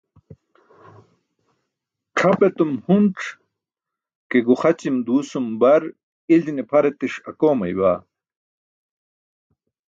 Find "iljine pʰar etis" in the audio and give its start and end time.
6.33-7.13